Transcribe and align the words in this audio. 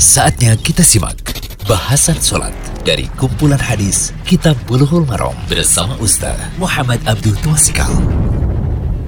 Saatnya 0.00 0.56
kita 0.56 0.80
simak 0.80 1.20
bahasan 1.68 2.16
sholat 2.16 2.56
dari 2.88 3.04
kumpulan 3.20 3.60
hadis 3.60 4.16
Kitab 4.24 4.56
Bulughul 4.64 5.04
Maram 5.04 5.36
bersama 5.44 5.92
Ustaz 6.00 6.40
Muhammad 6.56 7.04
Abdul 7.04 7.36
Twasikal. 7.44 7.92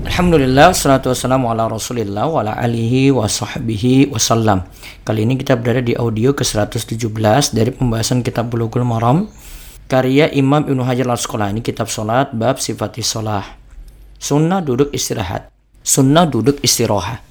Alhamdulillah, 0.05 0.77
salatu 0.77 1.09
wassalamu 1.09 1.49
ala 1.49 1.65
rasulillah 1.65 2.29
wa 2.29 2.45
ala 2.45 2.61
alihi 2.61 3.09
wa 3.09 3.25
sahbihi 3.25 4.13
wasallam. 4.13 4.69
Kali 5.01 5.25
ini 5.25 5.41
kita 5.41 5.57
berada 5.57 5.81
di 5.81 5.97
audio 5.97 6.37
ke-117 6.37 7.57
dari 7.57 7.73
pembahasan 7.73 8.21
kitab 8.21 8.53
Bulughul 8.53 8.85
Maram 8.85 9.33
karya 9.89 10.29
Imam 10.29 10.61
Ibnu 10.69 10.85
Hajar 10.85 11.09
al-Asqalani 11.09 11.65
kitab 11.65 11.89
solat 11.89 12.37
bab 12.37 12.61
sifati 12.61 13.01
solah. 13.01 13.49
Sunnah 14.21 14.61
duduk 14.61 14.93
istirahat. 14.93 15.49
Sunnah 15.81 16.29
duduk 16.29 16.61
istirahat. 16.61 17.25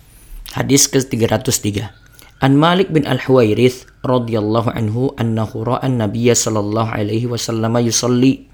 Hadis 0.58 0.90
ke-303. 0.90 2.01
An 2.42 2.58
Malik 2.58 2.90
bin 2.90 3.06
Al-Huwairith 3.06 4.02
radhiyallahu 4.02 4.74
anhu 4.74 5.14
annahu 5.14 5.62
ra'a 5.62 5.86
an-nabiy 5.86 6.34
sallallahu 6.34 6.90
alaihi 6.90 7.30
wasallam 7.30 7.78
yusalli 7.78 8.50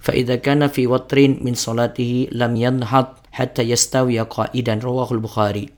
fa 0.00 0.16
idza 0.16 0.40
kana 0.40 0.72
fi 0.72 0.88
watrin 0.88 1.44
min 1.44 1.52
salatihi 1.52 2.32
lam 2.32 2.56
yanhad 2.56 3.12
hatta 3.36 3.60
yastawi 3.60 4.16
qa'idan 4.24 4.80
rawahul 4.80 5.20
Bukhari. 5.20 5.68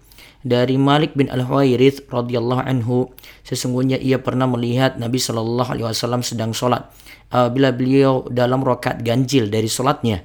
Dari 0.47 0.79
Malik 0.79 1.19
bin 1.19 1.27
Al-Huwairith 1.35 2.07
radhiyallahu 2.07 2.63
anhu 2.63 3.11
sesungguhnya 3.43 3.99
ia 3.99 4.23
pernah 4.23 4.47
melihat 4.47 4.95
Nabi 4.95 5.19
sallallahu 5.19 5.75
alaihi 5.75 5.91
wasallam 5.91 6.23
sedang 6.23 6.55
salat 6.55 6.87
apabila 7.35 7.75
beliau 7.75 8.23
dalam 8.31 8.63
rakaat 8.63 9.03
ganjil 9.03 9.51
dari 9.51 9.67
salatnya 9.67 10.23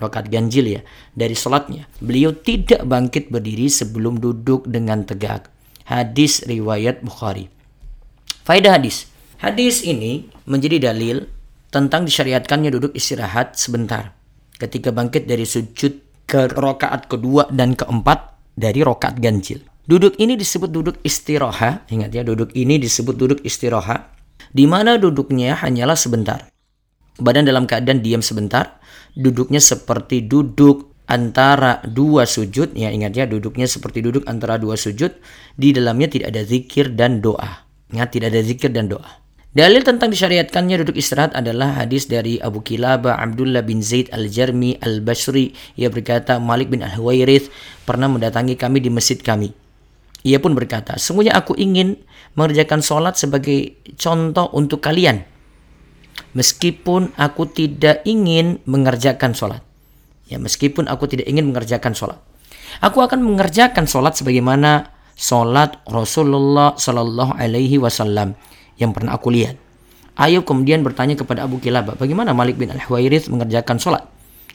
rakaat 0.00 0.32
ganjil 0.32 0.64
ya 0.64 0.80
dari 1.12 1.36
salatnya 1.36 1.92
beliau 2.00 2.32
tidak 2.32 2.88
bangkit 2.88 3.28
berdiri 3.28 3.68
sebelum 3.68 4.16
duduk 4.16 4.64
dengan 4.64 5.04
tegak 5.04 5.59
hadis 5.90 6.46
riwayat 6.46 7.02
Bukhari. 7.02 7.50
Faedah 8.46 8.78
hadis. 8.78 9.10
Hadis 9.42 9.82
ini 9.82 10.30
menjadi 10.46 10.78
dalil 10.78 11.26
tentang 11.74 12.06
disyariatkannya 12.06 12.70
duduk 12.70 12.92
istirahat 12.94 13.58
sebentar 13.58 14.14
ketika 14.54 14.94
bangkit 14.94 15.26
dari 15.26 15.42
sujud 15.42 16.24
ke 16.30 16.54
rokaat 16.54 17.10
kedua 17.10 17.50
dan 17.50 17.74
keempat 17.74 18.38
dari 18.54 18.86
rokaat 18.86 19.18
ganjil. 19.18 19.64
Duduk 19.90 20.14
ini 20.22 20.38
disebut 20.38 20.70
duduk 20.70 20.96
istirahat. 21.02 21.90
Ingat 21.90 22.14
ya, 22.14 22.22
duduk 22.22 22.54
ini 22.54 22.78
disebut 22.78 23.18
duduk 23.18 23.42
istirahat. 23.42 24.06
Di 24.54 24.68
mana 24.70 24.94
duduknya 25.00 25.58
hanyalah 25.58 25.98
sebentar. 25.98 26.46
Badan 27.18 27.48
dalam 27.48 27.66
keadaan 27.66 27.98
diam 27.98 28.22
sebentar. 28.22 28.78
Duduknya 29.18 29.58
seperti 29.58 30.22
duduk 30.30 30.89
antara 31.10 31.82
dua 31.82 32.22
sujud 32.22 32.70
ya 32.78 32.94
ingat 32.94 33.18
ya 33.18 33.26
duduknya 33.26 33.66
seperti 33.66 33.98
duduk 33.98 34.22
antara 34.30 34.62
dua 34.62 34.78
sujud 34.78 35.10
di 35.58 35.74
dalamnya 35.74 36.06
tidak 36.06 36.30
ada 36.30 36.42
zikir 36.46 36.94
dan 36.94 37.18
doa 37.18 37.66
ya 37.90 38.06
tidak 38.06 38.30
ada 38.30 38.40
zikir 38.46 38.70
dan 38.70 38.86
doa 38.86 39.20
Dalil 39.50 39.82
tentang 39.82 40.14
disyariatkannya 40.14 40.86
duduk 40.86 40.94
istirahat 40.94 41.34
adalah 41.34 41.82
hadis 41.82 42.06
dari 42.06 42.38
Abu 42.38 42.62
Kilabah 42.62 43.18
Abdullah 43.18 43.66
bin 43.66 43.82
Zaid 43.82 44.06
al-Jarmi 44.14 44.78
al-Basri. 44.78 45.50
Ia 45.74 45.90
berkata, 45.90 46.38
Malik 46.38 46.70
bin 46.70 46.86
al-Huwairith 46.86 47.50
pernah 47.82 48.06
mendatangi 48.06 48.54
kami 48.54 48.78
di 48.78 48.94
masjid 48.94 49.18
kami. 49.18 49.50
Ia 50.22 50.38
pun 50.38 50.54
berkata, 50.54 51.02
sungguhnya 51.02 51.34
aku 51.34 51.58
ingin 51.58 51.98
mengerjakan 52.38 52.78
sholat 52.78 53.18
sebagai 53.18 53.74
contoh 53.98 54.54
untuk 54.54 54.86
kalian. 54.86 55.26
Meskipun 56.30 57.18
aku 57.18 57.50
tidak 57.50 58.06
ingin 58.06 58.62
mengerjakan 58.70 59.34
sholat. 59.34 59.66
Ya, 60.30 60.38
meskipun 60.38 60.86
aku 60.86 61.10
tidak 61.10 61.26
ingin 61.26 61.50
mengerjakan 61.50 61.90
sholat. 61.92 62.22
Aku 62.78 63.02
akan 63.02 63.18
mengerjakan 63.26 63.90
sholat 63.90 64.14
sebagaimana 64.14 64.94
sholat 65.18 65.82
Rasulullah 65.90 66.78
Shallallahu 66.78 67.34
Alaihi 67.34 67.82
Wasallam 67.82 68.38
yang 68.78 68.94
pernah 68.94 69.18
aku 69.18 69.34
lihat. 69.34 69.58
Ayub 70.14 70.46
kemudian 70.46 70.86
bertanya 70.86 71.18
kepada 71.18 71.50
Abu 71.50 71.58
Kilabah, 71.58 71.98
bagaimana 71.98 72.30
Malik 72.30 72.56
bin 72.56 72.70
Al-Huwairith 72.70 73.26
mengerjakan 73.26 73.82
sholat? 73.82 74.06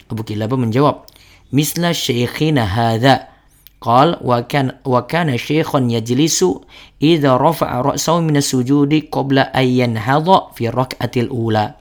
Abu 0.08 0.24
Kilabah 0.24 0.56
menjawab, 0.56 1.04
Misla 1.52 1.92
syekhina 1.94 2.66
hadha. 2.66 3.36
Qal 3.76 4.16
wa 4.24 4.40
kan 4.48 4.80
wa 4.88 5.04
kana 5.04 5.36
syekhun 5.36 5.92
yajlisu 5.92 6.64
idza 6.96 7.36
rafa'a 7.36 7.84
ra'sahu 7.84 8.24
min 8.24 8.40
as-sujudi 8.40 9.12
qabla 9.12 9.52
an 9.52 9.68
yanhadha 9.68 10.50
fi 10.56 10.72
rak'atil 10.72 11.28
ula. 11.28 11.76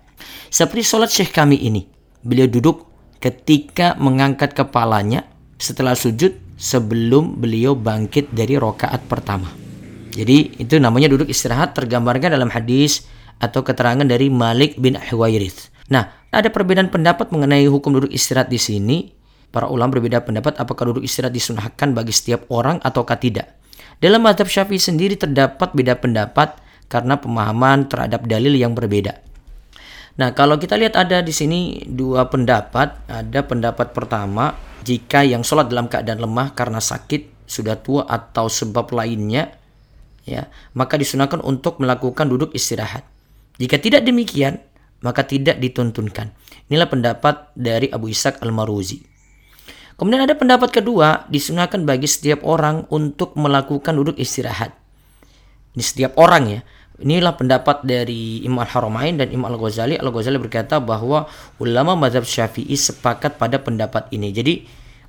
Seperti 0.52 0.84
sholat 0.84 1.08
syekh 1.08 1.31
kami 1.31 1.56
ini. 1.56 1.88
Beliau 2.19 2.52
duduk 2.52 2.94
ketika 3.25 3.97
mengangkat 3.97 4.53
kepalanya 4.53 5.25
setelah 5.58 5.97
sujud 5.97 6.38
sebelum 6.62 7.41
beliau 7.41 7.74
bangkit 7.74 8.30
dari 8.30 8.53
rokaat 8.53 9.09
pertama. 9.09 9.50
Jadi 10.13 10.62
itu 10.62 10.78
namanya 10.78 11.09
duduk 11.09 11.25
istirahat 11.25 11.74
tergambarkan 11.74 12.38
dalam 12.38 12.53
hadis 12.53 13.09
atau 13.41 13.66
keterangan 13.66 14.06
dari 14.06 14.30
Malik 14.30 14.78
bin 14.78 14.94
Huwairith. 14.94 15.74
Nah, 15.90 16.06
ada 16.30 16.53
perbedaan 16.53 16.94
pendapat 16.94 17.34
mengenai 17.34 17.66
hukum 17.66 17.97
duduk 17.97 18.13
istirahat 18.13 18.53
di 18.53 18.62
sini. 18.62 19.09
Para 19.50 19.74
ulama 19.74 19.97
berbeda 19.97 20.22
pendapat 20.22 20.62
apakah 20.62 20.94
duduk 20.94 21.02
istirahat 21.02 21.34
disunahkan 21.34 21.97
bagi 21.97 22.13
setiap 22.13 22.46
orang 22.53 22.78
ataukah 22.86 23.18
tidak. 23.18 23.57
Dalam 23.97 24.22
madhab 24.22 24.46
syafi'i 24.46 24.78
sendiri 24.78 25.18
terdapat 25.18 25.74
beda 25.74 25.97
pendapat 25.97 26.62
karena 26.86 27.18
pemahaman 27.18 27.90
terhadap 27.90 28.22
dalil 28.30 28.53
yang 28.53 28.78
berbeda. 28.78 29.25
Nah, 30.16 30.31
kalau 30.31 30.56
kita 30.56 30.80
lihat 30.80 30.96
ada 30.96 31.20
di 31.20 31.36
sini 31.36 31.84
dua 31.84 32.31
pendapat. 32.31 33.03
Ada 33.12 33.44
pendapat 33.44 33.92
pertama, 33.92 34.56
jika 34.88 35.28
yang 35.28 35.44
sholat 35.44 35.68
dalam 35.68 35.92
keadaan 35.92 36.24
lemah 36.24 36.56
karena 36.56 36.80
sakit, 36.80 37.46
sudah 37.46 37.76
tua 37.78 38.08
atau 38.08 38.48
sebab 38.48 38.96
lainnya, 38.96 39.52
ya, 40.24 40.48
maka 40.72 40.96
disunahkan 40.96 41.44
untuk 41.44 41.84
melakukan 41.84 42.31
duduk 42.31 42.56
istirahat. 42.56 43.04
Jika 43.59 43.75
tidak 43.80 44.08
demikian, 44.08 44.64
maka 45.04 45.28
tidak 45.28 45.59
dituntunkan. 45.59 46.31
Inilah 46.72 46.90
pendapat 46.90 47.52
dari 47.54 47.92
Abu 47.92 48.09
Ishaq 48.09 48.40
Al-Maruzi. 48.40 49.04
Kemudian 49.96 50.28
ada 50.28 50.36
pendapat 50.36 50.75
kedua, 50.75 51.24
disunahkan 51.31 51.88
bagi 51.88 52.08
setiap 52.08 52.44
orang 52.44 52.84
untuk 52.92 53.31
melakukan 53.40 53.96
duduk 53.96 54.20
istirahat. 54.20 54.75
Ini 55.75 55.84
setiap 55.84 56.20
orang 56.20 56.44
ya. 56.52 56.59
Inilah 56.95 57.35
pendapat 57.35 57.83
dari 57.83 58.39
Imam 58.47 58.63
Al-Haramain 58.63 59.19
dan 59.19 59.28
Imam 59.28 59.51
Al-Ghazali. 59.51 60.00
Al-Ghazali 60.00 60.39
berkata 60.39 60.79
bahwa 60.79 61.28
ulama 61.59 62.00
mazhab 62.00 62.23
Syafi'i 62.23 62.79
sepakat 62.79 63.35
pada 63.35 63.59
pendapat 63.59 64.07
ini. 64.16 64.31
Jadi 64.31 64.53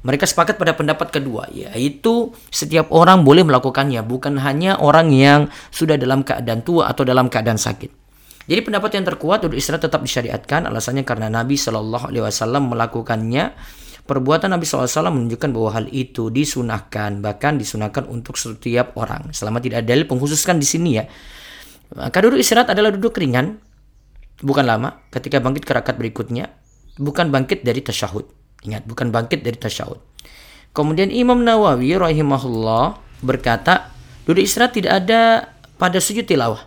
mereka 0.02 0.26
sepakat 0.26 0.58
pada 0.58 0.74
pendapat 0.74 1.14
kedua, 1.14 1.50
yaitu 1.50 2.30
setiap 2.50 2.90
orang 2.94 3.26
boleh 3.26 3.42
melakukannya, 3.42 4.06
bukan 4.06 4.38
hanya 4.38 4.78
orang 4.78 5.10
yang 5.10 5.50
sudah 5.74 5.98
dalam 5.98 6.22
keadaan 6.22 6.62
tua 6.62 6.86
atau 6.90 7.02
dalam 7.02 7.26
keadaan 7.26 7.58
sakit. 7.58 7.90
Jadi 8.46 8.60
pendapat 8.62 8.94
yang 8.94 9.02
terkuat 9.02 9.42
duduk 9.42 9.58
istirahat 9.58 9.90
tetap 9.90 10.06
disyariatkan, 10.06 10.70
alasannya 10.70 11.02
karena 11.02 11.26
Nabi 11.26 11.58
Shallallahu 11.58 12.14
Alaihi 12.14 12.22
Wasallam 12.22 12.70
melakukannya. 12.70 13.54
Perbuatan 14.06 14.54
Nabi 14.54 14.62
SAW 14.62 14.86
menunjukkan 15.10 15.50
bahwa 15.50 15.70
hal 15.74 15.90
itu 15.90 16.30
disunahkan, 16.30 17.18
bahkan 17.18 17.58
disunahkan 17.58 18.06
untuk 18.06 18.38
setiap 18.38 18.94
orang. 18.94 19.34
Selama 19.34 19.58
tidak 19.58 19.82
ada 19.82 19.90
dalil 19.90 20.06
pengkhususkan 20.06 20.62
di 20.62 20.66
sini 20.70 20.90
ya. 20.94 21.10
Maka 21.94 22.18
duduk 22.18 22.42
istirahat 22.42 22.72
adalah 22.72 22.90
duduk 22.90 23.14
ringan, 23.14 23.62
bukan 24.42 24.66
lama. 24.66 25.06
Ketika 25.14 25.38
bangkit 25.38 25.62
ke 25.62 25.72
rakaat 25.72 25.96
berikutnya, 26.00 26.50
bukan 26.98 27.30
bangkit 27.30 27.62
dari 27.62 27.84
tasyahud. 27.84 28.26
Ingat, 28.66 28.88
bukan 28.88 29.14
bangkit 29.14 29.46
dari 29.46 29.54
tasyahud. 29.54 30.02
Kemudian 30.74 31.14
Imam 31.14 31.40
Nawawi 31.40 31.94
rahimahullah 31.94 32.98
berkata, 33.22 33.94
duduk 34.26 34.42
istirahat 34.42 34.74
tidak 34.74 34.92
ada 35.06 35.20
pada 35.78 36.02
sujud 36.02 36.26
tilawah 36.26 36.66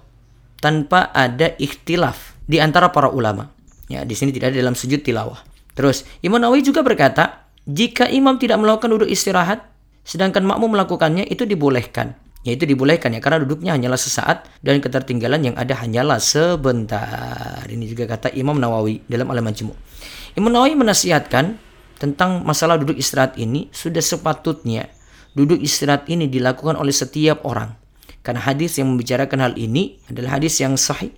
tanpa 0.64 1.12
ada 1.12 1.54
ikhtilaf 1.60 2.40
di 2.48 2.58
antara 2.64 2.90
para 2.90 3.12
ulama. 3.12 3.52
Ya, 3.90 4.06
di 4.06 4.14
sini 4.14 4.30
tidak 4.32 4.54
ada 4.54 4.66
dalam 4.66 4.78
sujud 4.78 5.02
tilawah. 5.02 5.42
Terus 5.74 6.06
Imam 6.24 6.40
Nawawi 6.40 6.64
juga 6.64 6.82
berkata, 6.82 7.50
jika 7.70 8.10
imam 8.10 8.42
tidak 8.42 8.58
melakukan 8.58 8.90
duduk 8.90 9.10
istirahat, 9.10 9.70
sedangkan 10.02 10.42
makmum 10.42 10.74
melakukannya 10.74 11.30
itu 11.30 11.46
dibolehkan 11.46 12.18
yaitu 12.48 12.64
dibolehkan 12.64 13.12
ya 13.12 13.20
karena 13.20 13.44
duduknya 13.44 13.76
hanyalah 13.76 14.00
sesaat 14.00 14.48
dan 14.64 14.80
ketertinggalan 14.80 15.52
yang 15.52 15.56
ada 15.60 15.76
hanyalah 15.76 16.24
sebentar. 16.24 17.68
Ini 17.68 17.84
juga 17.84 18.08
kata 18.08 18.32
Imam 18.32 18.56
Nawawi 18.56 19.04
dalam 19.12 19.28
Al-Majmu'. 19.28 19.76
Imam 20.40 20.52
Nawawi 20.52 20.80
menasihatkan 20.80 21.60
tentang 22.00 22.48
masalah 22.48 22.80
duduk 22.80 22.96
istirahat 22.96 23.36
ini 23.36 23.68
sudah 23.76 24.00
sepatutnya 24.00 24.88
duduk 25.38 25.60
istirahat 25.60 26.08
ini 26.08 26.32
dilakukan 26.32 26.80
oleh 26.80 26.96
setiap 26.96 27.44
orang. 27.46 27.76
Karena 28.20 28.44
hadis 28.44 28.76
yang 28.76 28.92
membicarakan 28.92 29.40
hal 29.40 29.54
ini 29.56 30.00
adalah 30.12 30.40
hadis 30.40 30.60
yang 30.60 30.76
sahih 30.76 31.16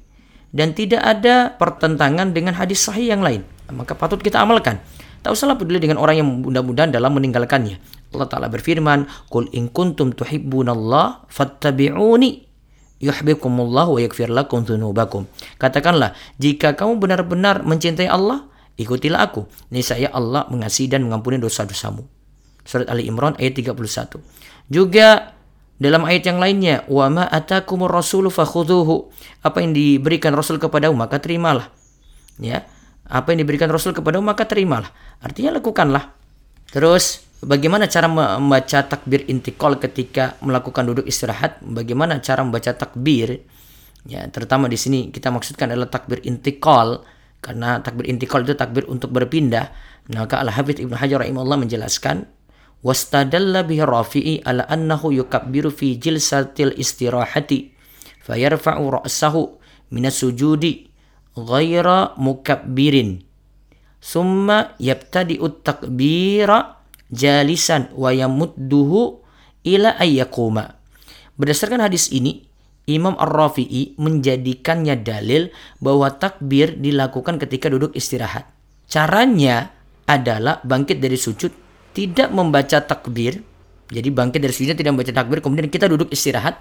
dan 0.53 0.75
tidak 0.75 1.01
ada 1.01 1.55
pertentangan 1.55 2.35
dengan 2.35 2.53
hadis 2.53 2.83
sahih 2.83 3.09
yang 3.13 3.23
lain. 3.23 3.41
Maka 3.71 3.95
patut 3.95 4.19
kita 4.19 4.37
amalkan. 4.43 4.83
Tak 5.21 5.31
usahlah 5.33 5.55
peduli 5.55 5.77
dengan 5.77 6.01
orang 6.01 6.21
yang 6.21 6.27
mudah-mudahan 6.43 6.89
dalam 6.89 7.13
meninggalkannya. 7.13 7.77
Allah 8.11 8.27
Ta'ala 8.27 8.47
berfirman, 8.51 9.07
Qul 9.31 9.47
in 9.55 9.71
kuntum 9.71 10.11
tuhibbunallah 10.11 11.31
fattabi'uni 11.31 12.51
yuhibbukumullah 13.01 13.89
wa 13.89 13.99
yakfir 13.99 14.29
lakum 14.29 14.61
dhunubakum. 14.67 15.25
Katakanlah, 15.57 16.13
jika 16.37 16.77
kamu 16.77 17.01
benar-benar 17.01 17.65
mencintai 17.65 18.07
Allah, 18.07 18.47
ikutilah 18.77 19.25
aku. 19.25 19.49
Niscaya 19.73 20.13
Allah 20.13 20.45
mengasihi 20.51 20.91
dan 20.91 21.09
mengampuni 21.09 21.41
dosa-dosamu. 21.41 22.05
Surat 22.61 22.87
Ali 22.87 23.09
Imran 23.09 23.33
ayat 23.41 23.57
31. 23.57 24.21
Juga 24.69 25.35
Dalam 25.81 26.05
ayat 26.05 26.29
yang 26.29 26.37
lainnya, 26.37 26.85
"Wa 26.85 27.09
ma 27.09 27.25
atakumur 27.25 27.89
rasulu 27.89 28.29
fakhudhuhu." 28.29 29.09
Apa 29.41 29.65
yang 29.65 29.73
diberikan 29.73 30.29
Rasul 30.29 30.61
kepadamu 30.61 30.93
maka 30.93 31.17
terimalah. 31.17 31.73
Ya. 32.37 32.69
Apa 33.09 33.33
yang 33.33 33.41
diberikan 33.41 33.65
Rasul 33.65 33.97
kepadamu 33.97 34.21
maka 34.21 34.45
terimalah. 34.45 34.93
Artinya 35.25 35.57
lakukanlah. 35.57 36.13
Terus 36.69 37.25
bagaimana 37.41 37.89
cara 37.89 38.07
membaca 38.07 38.85
takbir 38.85 39.25
intikal 39.27 39.77
ketika 39.81 40.37
melakukan 40.45 40.85
duduk 40.87 41.05
istirahat? 41.05 41.61
Bagaimana 41.61 42.21
cara 42.21 42.45
membaca 42.45 42.71
takbir? 42.73 43.41
Ya, 44.05 44.25
terutama 44.29 44.65
di 44.65 44.77
sini 44.77 45.13
kita 45.13 45.29
maksudkan 45.29 45.69
adalah 45.69 45.89
takbir 45.89 46.25
intikal 46.25 47.05
karena 47.41 47.81
takbir 47.81 48.09
intikal 48.09 48.41
itu 48.41 48.57
takbir 48.57 48.85
untuk 48.89 49.13
berpindah. 49.13 49.69
Maka 50.09 50.41
Al-Hafidz 50.41 50.81
Ibnu 50.81 50.97
Hajar 50.97 51.21
rahimahullah 51.21 51.61
menjelaskan 51.61 52.25
wastadalla 52.81 53.61
bihi 53.61 53.85
Rafi'i 53.85 54.33
ala 54.41 54.65
annahu 54.65 55.13
yukabbiru 55.13 55.69
fi 55.69 56.01
jilsatil 56.01 56.73
istirahati 56.77 57.77
fayarfa'u 58.25 59.01
ra'sahu 59.01 59.61
minas 59.93 60.17
sujudi 60.17 60.89
ghaira 61.37 62.17
mukabbirin 62.17 63.21
summa 64.01 64.73
yabtadi'u 64.81 65.61
takbira 65.61 66.80
jalisan 67.11 67.91
wa 67.93 68.15
yamudduhu 68.15 69.19
ila 69.67 69.99
ayyakuma 69.99 70.79
berdasarkan 71.35 71.83
hadis 71.83 72.09
ini 72.09 72.47
Imam 72.89 73.13
Ar-Rafi'i 73.13 73.93
menjadikannya 73.95 75.05
dalil 75.05 75.53
bahwa 75.77 76.09
takbir 76.17 76.81
dilakukan 76.81 77.37
ketika 77.37 77.69
duduk 77.69 77.93
istirahat. 77.93 78.49
Caranya 78.89 79.69
adalah 80.09 80.59
bangkit 80.65 80.97
dari 80.97 81.15
sujud 81.15 81.53
tidak 81.93 82.33
membaca 82.33 82.81
takbir, 82.83 83.39
jadi 83.87 84.09
bangkit 84.11 84.41
dari 84.41 84.51
sujud 84.51 84.75
tidak 84.75 84.97
membaca 84.97 85.13
takbir, 85.13 85.39
kemudian 85.39 85.69
kita 85.69 85.87
duduk 85.87 86.09
istirahat, 86.11 86.57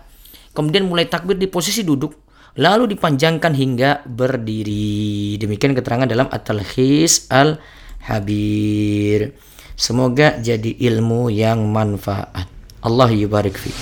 kemudian 0.54 0.86
mulai 0.86 1.08
takbir 1.08 1.40
di 1.40 1.50
posisi 1.50 1.82
duduk, 1.82 2.14
lalu 2.60 2.94
dipanjangkan 2.94 3.52
hingga 3.54 4.06
berdiri. 4.06 5.40
Demikian 5.40 5.74
keterangan 5.74 6.06
dalam 6.06 6.28
At-Talkhis 6.30 7.32
Al-Habir. 7.32 9.34
Semoga 9.80 10.36
jadi 10.36 10.76
ilmu 10.76 11.32
yang 11.32 11.64
manfaat. 11.72 12.44
Allah 12.84 13.08
yubarik 13.08 13.56
fi. 13.56 13.72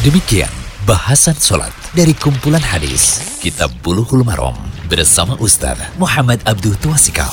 Demikian 0.00 0.48
bahasan 0.88 1.36
sholat 1.36 1.68
dari 1.92 2.16
kumpulan 2.16 2.64
hadis 2.64 3.20
Kitab 3.44 3.68
Bulughul 3.84 4.24
Maram 4.24 4.56
bersama 4.88 5.36
Ustaz 5.36 5.76
Muhammad 6.00 6.40
Abdul 6.48 6.80
Tuasikal. 6.80 7.28